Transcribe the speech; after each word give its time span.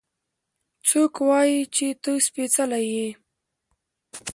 څوک 0.87 1.13
وايي 1.27 1.59
چې 1.75 1.85
ته 2.03 2.11
سپېڅلې 2.27 2.81
يې؟ 2.93 3.07